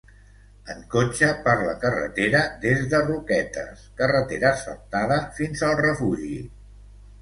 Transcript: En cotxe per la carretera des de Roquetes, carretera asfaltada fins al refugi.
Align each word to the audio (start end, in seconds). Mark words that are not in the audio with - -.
En 0.75 0.79
cotxe 0.95 1.29
per 1.47 1.53
la 1.67 1.75
carretera 1.83 2.41
des 2.65 2.83
de 2.95 3.03
Roquetes, 3.05 3.87
carretera 4.03 4.53
asfaltada 4.57 5.25
fins 5.41 5.67
al 5.73 5.81
refugi. 5.89 6.47